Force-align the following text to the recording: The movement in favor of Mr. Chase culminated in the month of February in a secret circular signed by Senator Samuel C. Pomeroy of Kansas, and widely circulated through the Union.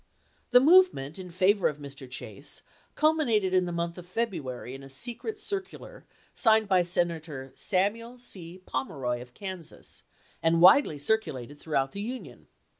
The 0.49 0.59
movement 0.59 1.19
in 1.19 1.29
favor 1.29 1.67
of 1.67 1.77
Mr. 1.77 2.09
Chase 2.09 2.63
culminated 2.95 3.53
in 3.53 3.65
the 3.65 3.71
month 3.71 3.99
of 3.99 4.07
February 4.07 4.73
in 4.73 4.81
a 4.81 4.89
secret 4.89 5.39
circular 5.39 6.05
signed 6.33 6.67
by 6.67 6.81
Senator 6.81 7.51
Samuel 7.53 8.17
C. 8.17 8.63
Pomeroy 8.65 9.21
of 9.21 9.35
Kansas, 9.35 10.03
and 10.41 10.59
widely 10.59 10.97
circulated 10.97 11.59
through 11.59 11.87
the 11.91 12.01
Union. 12.01 12.47